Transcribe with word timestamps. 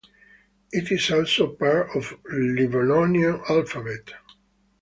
It 0.71 0.91
is 0.91 1.11
also 1.11 1.45
a 1.45 1.55
part 1.55 1.95
of 1.95 2.15
the 2.23 2.33
Livonian 2.33 3.39
alphabet. 3.47 4.13